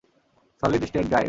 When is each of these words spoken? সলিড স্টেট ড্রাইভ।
সলিড 0.61 0.83
স্টেট 0.89 1.05
ড্রাইভ। 1.11 1.19